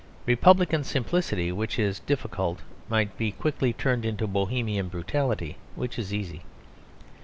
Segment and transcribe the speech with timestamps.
[0.25, 6.41] Republican simplicity, which is difficult, might be quickly turned into Bohemian brutality, which is easy.